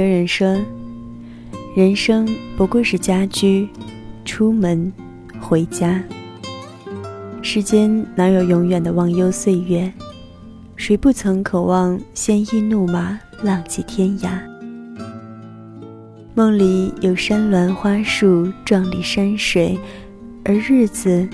[0.00, 0.56] 有人说
[1.76, 2.26] ：“人生
[2.56, 3.68] 不过是家居，
[4.24, 4.90] 出门，
[5.38, 6.02] 回家。
[7.42, 9.92] 世间哪有永远的忘忧岁月？
[10.76, 14.30] 谁不曾渴望鲜衣怒马，浪迹天涯？
[16.34, 19.78] 梦里有山峦花树，壮丽山水，
[20.44, 21.28] 而日子，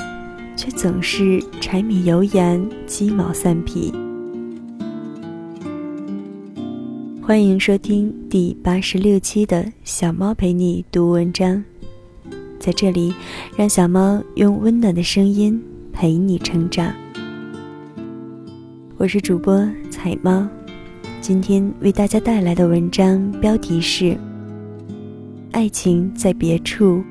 [0.56, 3.94] 却总是柴米油盐，鸡毛蒜皮。”
[7.26, 11.60] 欢迎收听第八十六期的小猫陪你读文章，
[12.60, 13.12] 在这里，
[13.56, 15.60] 让小猫用温暖的声音
[15.92, 16.94] 陪你成长。
[18.96, 20.46] 我是主播彩猫，
[21.20, 24.04] 今天为大家带来的文章标题是
[25.50, 27.02] 《爱情在别处，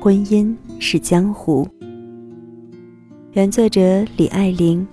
[0.00, 1.68] 婚姻是江湖》，
[3.32, 4.88] 原作者李爱玲。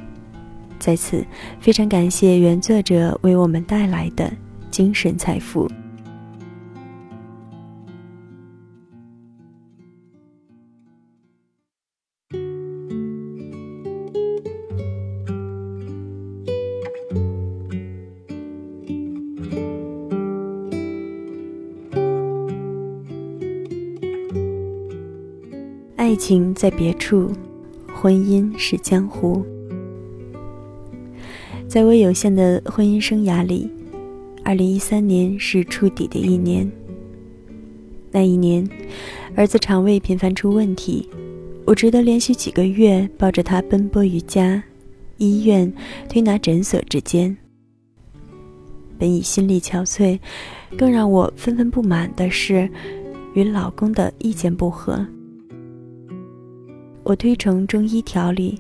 [0.79, 1.25] 在此，
[1.61, 4.29] 非常感谢原作者为我们带来的。
[4.71, 5.69] 精神财富。
[25.95, 27.31] 爱情在别处，
[27.93, 29.45] 婚姻是江湖。
[31.67, 33.69] 在我有限的婚姻生涯里。
[34.49, 36.67] 二零一三年是触底的一年。
[38.09, 38.67] 那一年，
[39.35, 41.07] 儿子肠胃频繁出问题，
[41.65, 44.63] 我只得连续几个月抱着他奔波于家、
[45.17, 45.71] 医院、
[46.09, 47.37] 推拿诊所之间。
[48.97, 50.19] 本已心力憔悴，
[50.75, 52.67] 更让我愤愤不满的是，
[53.35, 55.05] 与老公的意见不合。
[57.03, 58.59] 我推崇中医调理，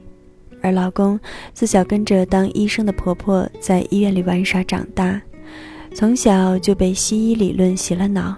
[0.61, 1.19] 而老公
[1.55, 5.19] 自小跟着当医生的婆婆在医院里玩耍长大。
[5.93, 8.35] 从小就被西医理论洗了脑，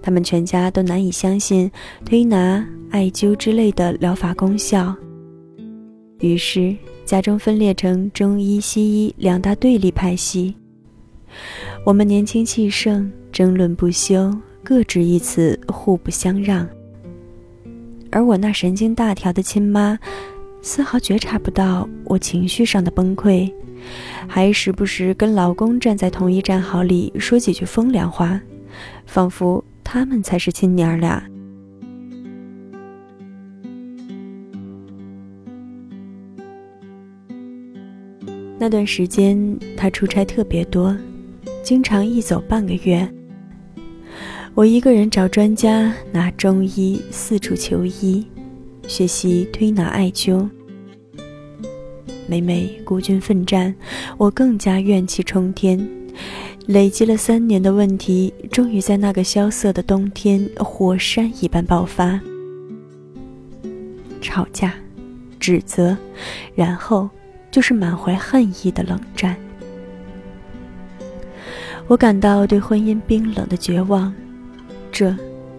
[0.00, 1.70] 他们全家都难以相信
[2.04, 4.94] 推拿、艾灸之类的疗法功效。
[6.20, 10.54] 于是家中分裂成中医、西医两大对立派系。
[11.84, 14.32] 我们年轻气盛，争论不休，
[14.62, 16.68] 各执一词，互不相让。
[18.10, 19.98] 而我那神经大条的亲妈，
[20.60, 23.50] 丝毫觉察不到我情绪上的崩溃。
[24.28, 28.40] 还时不时跟老公站在同一战壕里说几句风凉话，
[29.06, 31.22] 仿佛他们才是亲娘俩。
[38.58, 40.94] 那段时间他出差特别多，
[41.62, 43.08] 经常一走半个月。
[44.54, 48.26] 我一个人找专家，拿中医四处求医，
[48.86, 50.46] 学习推拿艾灸。
[52.30, 53.74] 每每孤军奋战，
[54.16, 55.84] 我更加怨气冲天。
[56.66, 62.20] 累积了三年的问题，终于在那个萧瑟的冬天，火山一般爆发。
[64.20, 64.72] 吵架、
[65.40, 65.96] 指责，
[66.54, 67.10] 然后
[67.50, 69.34] 就是满怀恨意的冷战。
[71.88, 74.14] 我感到对婚姻冰冷的绝望，
[74.92, 75.12] 这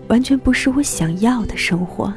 [0.07, 2.13] 完全不是我想要的生活。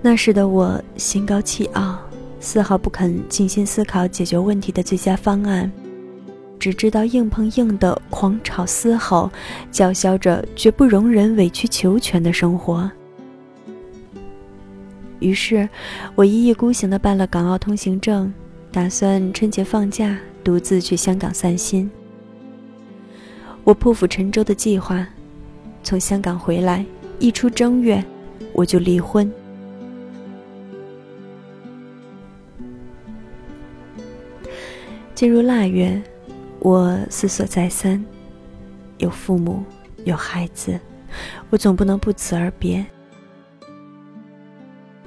[0.00, 2.00] 那时的我心高气傲。
[2.40, 5.70] 丝毫不肯静心思考解决问题的最佳方案，
[6.58, 9.30] 只知道硬碰硬的狂吵嘶吼，
[9.70, 12.90] 叫嚣着绝不容忍委曲求全的生活。
[15.18, 15.68] 于是，
[16.14, 18.32] 我一意孤行地办了港澳通行证，
[18.72, 21.90] 打算春节放假独自去香港散心。
[23.64, 25.06] 我破釜沉舟的计划，
[25.82, 26.86] 从香港回来，
[27.18, 28.02] 一出正月，
[28.54, 29.30] 我就离婚。
[35.20, 36.00] 进入腊月，
[36.60, 38.02] 我思索再三，
[38.96, 39.62] 有父母，
[40.06, 40.80] 有孩子，
[41.50, 42.82] 我总不能不辞而别。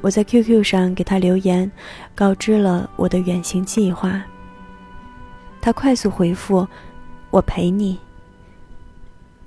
[0.01, 1.71] 我在 QQ 上给他留言，
[2.13, 4.24] 告知了我的远行计划。
[5.60, 6.68] 他快速回复
[7.33, 7.98] ：“我陪你。”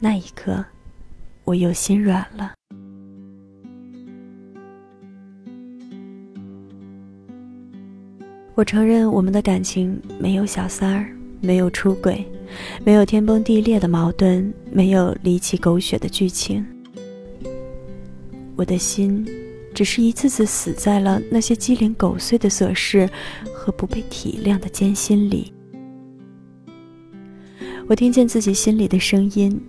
[0.01, 0.65] 那一刻，
[1.45, 2.55] 我又心软了。
[8.57, 12.25] 我承认，我们的感情没有小三儿，没有出轨，
[12.83, 16.67] 没有天崩地裂的矛盾，没有离奇狗血的剧情。
[18.57, 19.29] 我的心，
[19.75, 23.07] 只是一次次死在了那些鸡零狗碎的琐事
[23.53, 25.53] 和不被体谅的艰辛里。
[27.87, 29.61] 我听见自己心里的声音，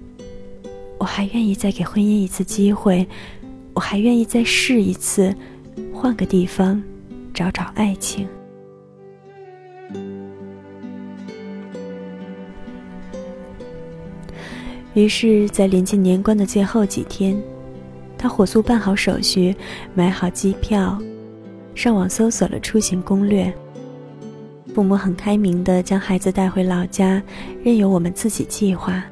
[0.97, 3.05] 我还愿意再给婚姻一次机会，
[3.73, 5.35] 我还愿意再试一次，
[5.93, 6.81] 换个地方，
[7.33, 8.25] 找找爱情。
[14.97, 17.39] 于是，在临近年关的最后几天，
[18.17, 19.55] 他火速办好手续，
[19.93, 20.99] 买好机票，
[21.75, 23.53] 上网搜索了出行攻略。
[24.73, 27.21] 父母很开明的将孩子带回老家，
[27.63, 29.03] 任由我们自己计划。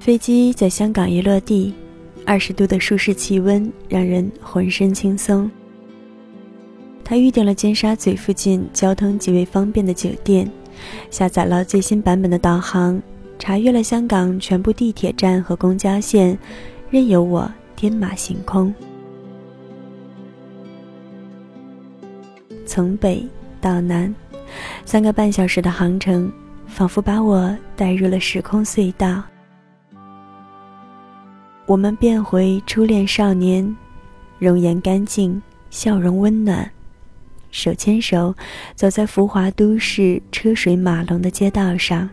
[0.00, 1.72] 飞机在香港一落地，
[2.24, 5.48] 二十度的舒适气温让人浑身轻松。
[7.08, 10.50] 他预订了尖沙咀附近交通极为方便的酒店，
[11.08, 13.00] 下载了最新版本的导航，
[13.38, 16.36] 查阅了香港全部地铁站和公交线，
[16.90, 18.74] 任由我天马行空。
[22.66, 23.24] 从北
[23.60, 24.12] 到南，
[24.84, 26.28] 三个半小时的航程，
[26.66, 29.22] 仿佛把我带入了时空隧道。
[31.66, 33.76] 我们变回初恋少年，
[34.40, 36.68] 容颜干净，笑容温暖，
[37.56, 38.34] 手牵手
[38.74, 42.08] 走在浮华都市车水马龙的街道上。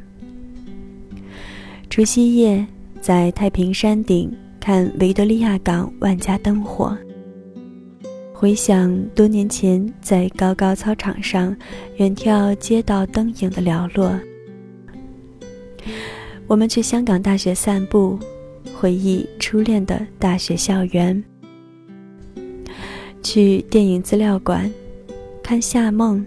[1.89, 2.65] 除夕夜，
[3.01, 6.97] 在太平山顶看维多利亚港万家灯火，
[8.33, 11.55] 回想多年前在高高操场上
[11.97, 14.17] 远眺街道灯影的寥落。
[16.47, 18.17] 我们去香港大学散步。
[18.75, 21.23] 回忆初恋的大学校园，
[23.21, 24.69] 去电影资料馆
[25.43, 26.25] 看夏梦、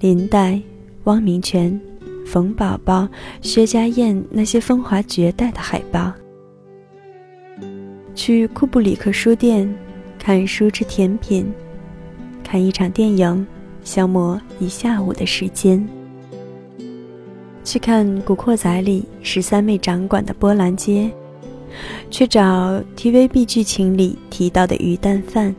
[0.00, 0.60] 林黛、
[1.04, 1.80] 汪明荃、
[2.26, 3.08] 冯宝宝、
[3.40, 6.12] 薛家燕那些风华绝代的海报，
[8.12, 9.72] 去库布里克书店
[10.18, 11.46] 看书吃甜品，
[12.42, 13.46] 看一场电影
[13.84, 15.88] 消磨一下午的时间，
[17.62, 21.08] 去看《古惑仔》里十三妹掌管的波兰街。
[22.10, 25.54] 去找 TVB 剧情里提到的鱼蛋饭。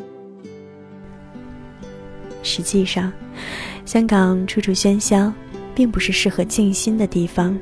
[2.43, 3.11] 实际上，
[3.85, 5.31] 香港处处喧嚣，
[5.75, 7.57] 并不是适合静心的地方。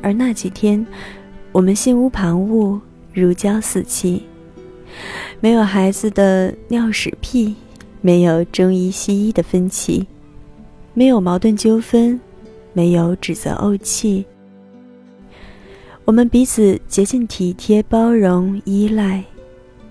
[0.00, 0.86] 而那几天，
[1.52, 2.80] 我们心无旁骛，
[3.12, 4.22] 如胶似漆，
[5.40, 7.54] 没有孩子的尿屎屁，
[8.00, 10.06] 没有中医西医的分歧，
[10.94, 12.20] 没有矛盾纠纷，
[12.72, 14.24] 没有指责怄气。
[16.04, 19.22] 我们彼此竭尽体贴、包容、依赖，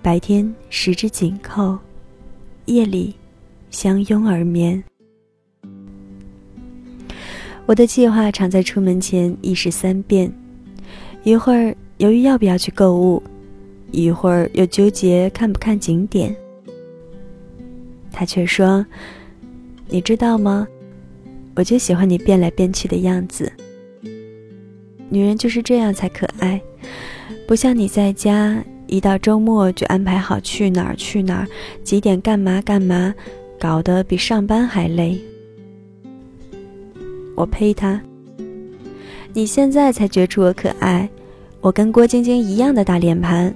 [0.01, 1.77] 白天十指紧扣，
[2.65, 3.13] 夜里
[3.69, 4.83] 相拥而眠。
[7.65, 10.31] 我的计划常在出门前一时三变，
[11.23, 13.21] 一会儿犹豫要不要去购物，
[13.91, 16.35] 一会儿又纠结看不看景点。
[18.11, 18.85] 他却说
[19.89, 20.67] ：“你知道吗？
[21.55, 23.51] 我就喜欢你变来变去的样子。”
[25.09, 26.61] 女人就是这样才可爱，
[27.47, 31.47] 不像你在家，一到周末就安排好去哪儿去哪儿，
[31.83, 33.13] 几点干嘛干嘛，
[33.59, 35.19] 搞得比上班还累。
[37.35, 38.01] 我呸他！
[39.33, 41.09] 你现在才觉出我可爱，
[41.61, 43.53] 我跟郭晶晶一样的大脸盘，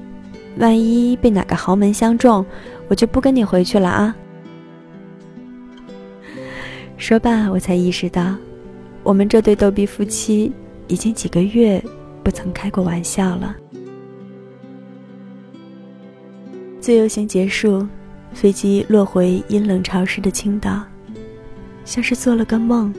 [0.58, 2.46] 万一被哪个豪门相中，
[2.88, 4.15] 我就不跟你回去了啊！
[6.98, 8.36] 说罢，我才意识到，
[9.03, 10.51] 我们这对逗比夫妻。
[10.88, 11.81] 已经几个月
[12.22, 13.55] 不曾开过玩笑了。
[16.81, 17.88] 自由行结束，
[18.34, 20.82] 飞机落回阴冷潮湿的青岛，
[21.86, 22.94] 像是做了个梦，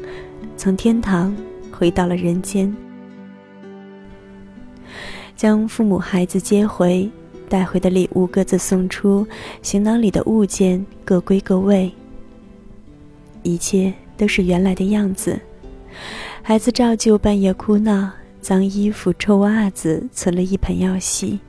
[0.57, 1.35] 从天堂
[1.73, 2.75] 回到了人间。
[5.35, 7.11] 将父母孩子接回，
[7.49, 9.27] 带回的礼物各自送出，
[9.61, 11.93] 行囊里的物件各归各位，
[13.43, 15.41] 一切都是原来的样子。
[16.43, 18.11] 孩子照旧半夜哭闹，
[18.41, 21.41] 脏衣服、臭袜子存了一盆要洗。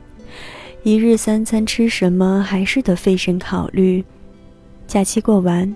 [0.84, 4.04] 一日三餐吃什么还是得费神考虑。
[4.86, 5.74] 假期过完，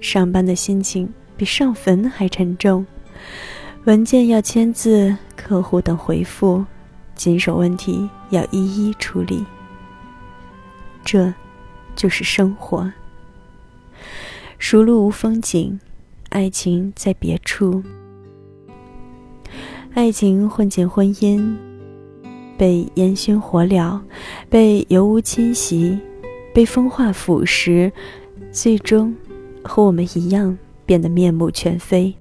[0.00, 2.84] 上班的心情比上坟还沉重。
[3.84, 6.64] 文件要签字，客户等回复，
[7.14, 9.44] 棘手问题要一一处理。
[11.04, 11.30] 这，
[11.94, 12.90] 就是生活。
[14.58, 15.78] 熟路无风景，
[16.30, 17.84] 爱情在别处。
[19.92, 21.54] 爱情混进婚姻，
[22.56, 24.00] 被烟熏火燎，
[24.48, 25.98] 被油污侵袭，
[26.54, 27.90] 被风化腐蚀，
[28.50, 29.14] 最终
[29.62, 32.14] 和我们一样变得面目全非。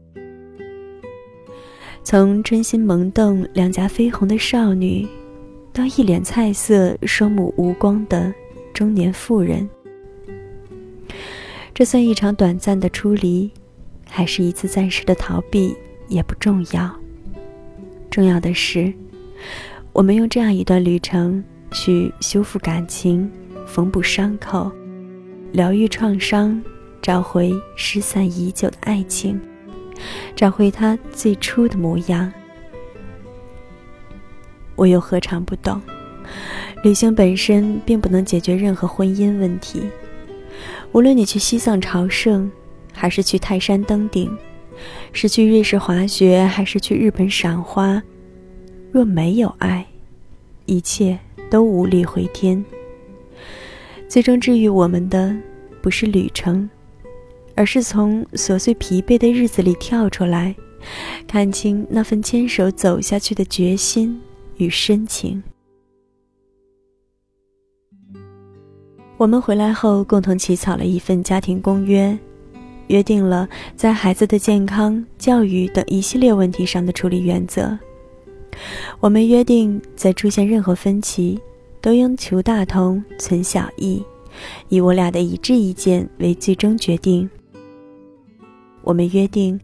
[2.04, 5.08] 从春心萌动、两颊绯红的少女，
[5.74, 8.32] 到一脸菜色、双目无光的
[8.74, 9.68] 中年妇人，
[11.74, 13.50] 这算一场短暂的出离，
[14.08, 15.76] 还是一次暂时的逃避，
[16.08, 16.96] 也不重要。
[18.12, 18.94] 重要的是，
[19.96, 23.32] 我们用这样一段旅程去修复感情、
[23.66, 24.70] 缝补伤口，
[25.54, 26.62] 疗愈创伤，
[27.02, 29.40] 找回失散已久的爱情，
[30.36, 32.30] 找回它最初的模样。
[34.76, 35.82] 我又何尝不懂？
[36.84, 39.82] 旅行本身并不能解决任何婚姻问题。
[40.92, 42.52] 无论你去西藏朝圣，
[42.92, 44.38] 还是去泰山登顶，
[45.14, 48.04] 是去瑞士滑雪，还是去日本赏花，
[48.96, 49.86] 若没有爱，
[50.68, 52.64] 一切都无力回天。
[54.08, 55.36] 最终治愈我们的，
[55.82, 56.70] 不是旅程，
[57.56, 60.56] 而是从琐碎疲惫的日子里跳出来，
[61.28, 64.18] 看清那份牵手走下去的决心
[64.56, 65.44] 与深情。
[69.18, 72.18] 我们回来后，共同起草了一份家庭公约，
[72.88, 77.78] 约定了在孩子的健康、教育等一系列问题上的处理原则。
[79.00, 81.40] 我们约定，在出现任何分歧，
[81.82, 84.04] 都应求大同、存小异，
[84.70, 87.30] 以我俩的一致意见为最终决定。
[88.82, 89.60] 我们约定，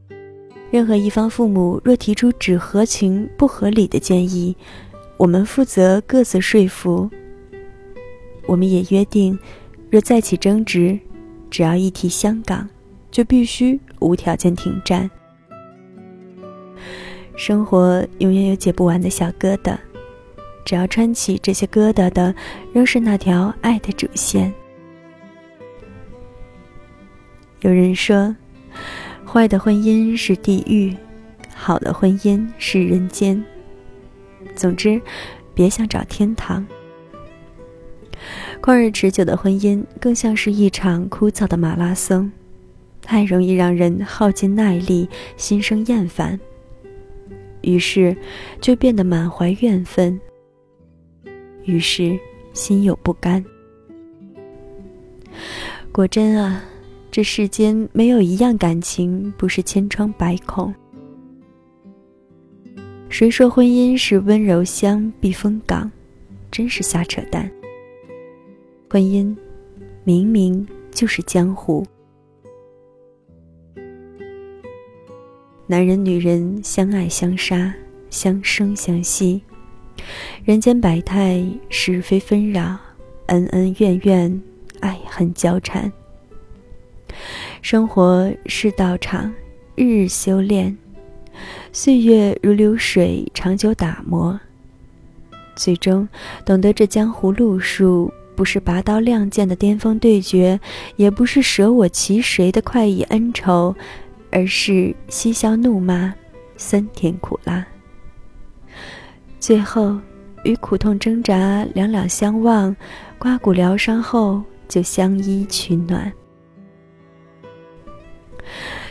[0.70, 4.56] 任何一方父母若提出只合情不合理的建议，
[5.18, 7.10] 我们负责各自说服。
[8.48, 9.38] 我们也约定，
[9.90, 11.00] 若再起争执，
[11.50, 12.68] 只要一提香港，
[13.12, 15.10] 就必须无条件停战。
[17.42, 19.76] 生活永远有解不完的小疙瘩，
[20.64, 22.36] 只要穿起这些疙瘩的，
[22.72, 24.54] 仍是那条爱的主线。
[27.62, 28.36] 有人说，
[29.26, 30.96] 坏的婚姻是地狱，
[31.56, 33.44] 好的婚姻是人间。
[34.56, 35.02] 总之，
[35.56, 36.64] 别想找天堂。
[38.62, 42.32] 旷日持久的婚姻更像是一场枯燥的马拉松，
[43.02, 46.40] 太容易让人耗尽耐力，心生厌烦。
[47.62, 48.16] 于是，
[48.60, 50.20] 就变得满怀怨愤。
[51.66, 52.20] 于是，
[52.54, 53.44] 心有不甘。
[55.92, 56.64] 果真啊，
[57.12, 60.74] 这世间没有一样感情不是千疮百孔。
[63.10, 65.92] 谁说婚姻是温柔乡、避风港？
[66.50, 67.50] 真是瞎扯淡。
[68.90, 69.36] 婚姻，
[70.04, 71.86] 明明就是江湖。
[75.72, 77.74] 男人女人相爱相杀，
[78.10, 79.42] 相生相惜，
[80.44, 82.78] 人间百态，是非纷扰，
[83.28, 84.42] 恩恩怨怨，
[84.82, 85.90] 爱恨交缠。
[87.62, 89.34] 生活是道场，
[89.76, 90.78] 日日修炼，
[91.72, 94.38] 岁月如流水，长久打磨。
[95.56, 96.06] 最终
[96.46, 98.12] 懂得这江湖路数。
[98.34, 100.60] 不是拔刀亮剑的巅峰对决，
[100.96, 103.76] 也不是舍我其谁的快意恩仇，
[104.32, 106.14] 而是嬉笑怒骂，
[106.58, 107.66] 酸甜苦辣。
[109.40, 109.98] 最后，
[110.44, 112.76] 与苦痛挣扎，两两相望，
[113.18, 116.12] 刮骨疗伤后，就相依取暖。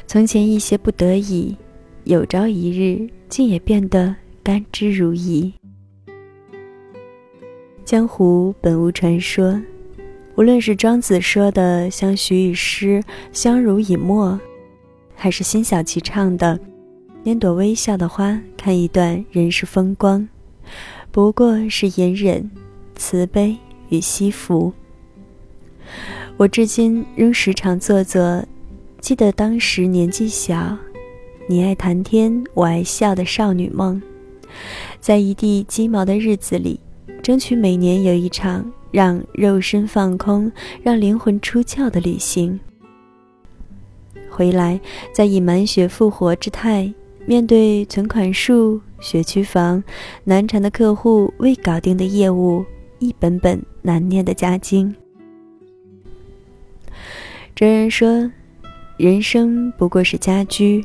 [0.07, 1.57] 从前一些不得已，
[2.05, 5.53] 有朝一日竟也变得甘之如饴。
[7.85, 9.61] 江湖本无传说，
[10.37, 14.39] 无论是庄子说的“相许以诗，相濡以沫”，
[15.23, 16.59] 还是辛晓琪唱的
[17.25, 20.27] “拈朵微笑的花，看一段人世风光”，
[21.13, 22.51] 不过是隐忍、
[22.97, 23.55] 慈悲
[23.91, 24.73] 与惜福。
[26.39, 28.43] 我至今仍时常做做，
[29.03, 30.75] 记得当时年纪小，
[31.47, 34.01] 你爱谈天，我爱笑的少女梦，
[35.01, 36.81] 在一地鸡毛的日子里。
[37.23, 40.51] 争取每年有一场让肉身放空、
[40.83, 42.59] 让灵魂出窍的旅行。
[44.31, 44.81] 回来，
[45.13, 46.93] 再以满血复活之态，
[47.27, 49.83] 面对存款数、学区房、
[50.25, 52.65] 难缠的客户、未搞定的业务、
[52.99, 54.95] 一本本难念的家经。
[57.55, 58.31] 哲人说，
[58.97, 60.85] 人生不过是家居，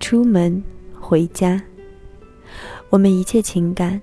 [0.00, 0.62] 出门
[0.98, 1.62] 回家。
[2.90, 4.00] 我们一切情感。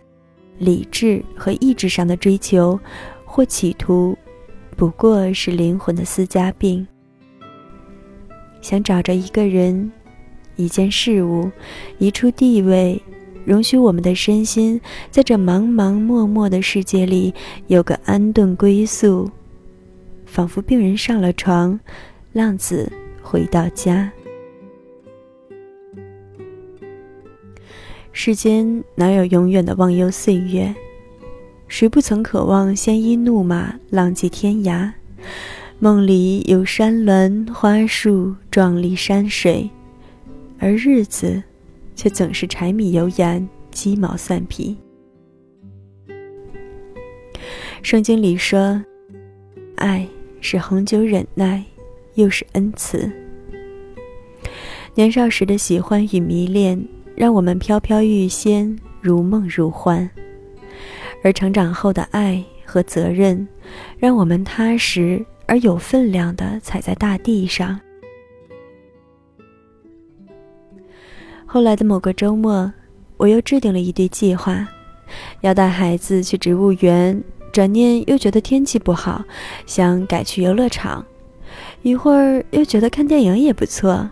[0.59, 2.79] 理智和意志上的追求，
[3.25, 4.15] 或企图，
[4.77, 6.87] 不过是灵魂的私家病。
[8.61, 9.91] 想找着一个人、
[10.55, 11.49] 一件事物、
[11.97, 13.01] 一处地位，
[13.43, 17.33] 容许我们的身心在这茫茫漠漠的世界里
[17.67, 19.29] 有个安顿归宿，
[20.25, 21.79] 仿佛病人上了床，
[22.33, 22.91] 浪子
[23.21, 24.11] 回到家。
[28.13, 30.73] 世间哪有永远的忘忧岁月？
[31.67, 34.91] 谁不曾渴望鲜衣怒马，浪迹天涯？
[35.83, 39.67] 梦里有山峦花树，壮丽山水，
[40.59, 41.41] 而日子
[41.95, 44.77] 却总是柴米油盐，鸡毛蒜皮。
[47.81, 48.79] 圣经里说
[49.77, 50.07] ：“爱
[50.39, 51.63] 是恒久忍耐，
[52.13, 53.11] 又是恩慈。
[54.93, 56.79] 年少时的喜欢与迷恋，
[57.15, 60.07] 让我们飘飘欲仙，如梦如幻；
[61.23, 63.47] 而成长后的爱和责任，
[63.97, 67.77] 让我们踏实而有分量的踩在大地上。
[71.45, 72.71] 后来的某个周末，
[73.17, 74.65] 我又制定了一堆计划，
[75.41, 79.25] 要带孩子去植物园，转念又觉得天气不好，
[79.65, 81.05] 想改去游乐场，
[81.81, 84.09] 一会儿又觉得看电影也不错。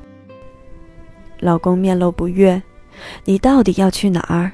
[1.40, 2.62] 老公面露不悦
[3.24, 4.52] ：“你到底要去哪儿？”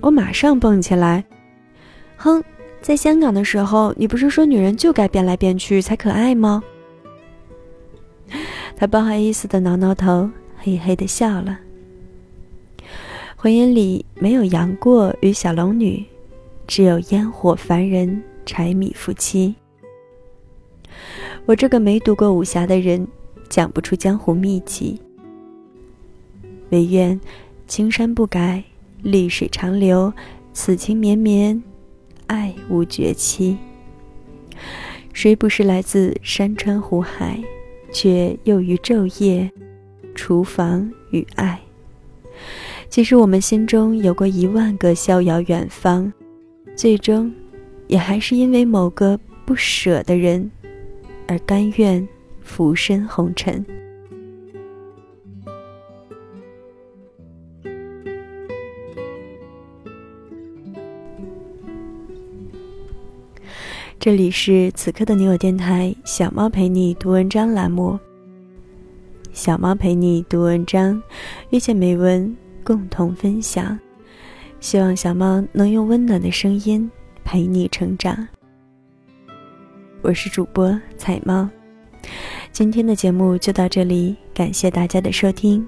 [0.00, 1.22] 我马上蹦起来
[2.16, 2.42] ：“哼，
[2.86, 6.62] 在香港的时候，你不是说女人就该变来变去才可爱吗？”
[8.78, 11.58] 他不好意思的挠挠头，嘿嘿的笑了。
[13.34, 16.04] 婚姻里没有杨过与小龙女，
[16.68, 19.52] 只有烟火凡人、柴米夫妻。
[21.44, 23.04] 我这个没读过武侠的人，
[23.48, 24.96] 讲不出江湖秘籍。
[26.70, 27.20] 唯愿
[27.66, 28.62] 青山不改，
[29.02, 30.12] 绿水长流，
[30.52, 31.60] 此情绵绵，
[32.26, 33.56] 爱无绝期。
[35.12, 37.42] 谁不是来自山川湖海，
[37.92, 39.50] 却又于昼夜，
[40.14, 41.58] 厨房与爱？
[42.88, 46.12] 即使我们心中有过一万个逍遥远方，
[46.74, 47.32] 最终，
[47.86, 50.50] 也还是因为某个不舍的人，
[51.26, 52.06] 而甘愿
[52.42, 53.64] 浮身红尘。
[64.06, 67.98] 这里是此刻的你我电台，小猫陪你读文章栏目。
[69.32, 71.02] 小猫陪你读文章，
[71.50, 73.76] 遇见美文，共同分享。
[74.60, 76.88] 希望小猫能用温暖的声音
[77.24, 78.16] 陪你成长。
[80.02, 81.48] 我是主播彩猫，
[82.52, 85.66] 今天的节目就到这里，感谢大家的收听。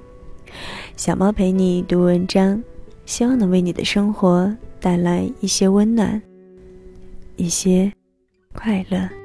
[0.96, 2.62] 小猫陪你读文章，
[3.04, 6.22] 希望能为你的生活带来一些温暖，
[7.34, 7.92] 一些。
[8.58, 9.17] 快乐。